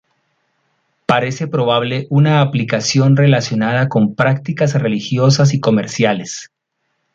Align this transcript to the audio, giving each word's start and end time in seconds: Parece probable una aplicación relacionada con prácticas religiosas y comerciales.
Parece 1.05 1.45
probable 1.47 2.07
una 2.09 2.41
aplicación 2.41 3.15
relacionada 3.15 3.87
con 3.87 4.15
prácticas 4.15 4.73
religiosas 4.73 5.53
y 5.53 5.59
comerciales. 5.59 6.49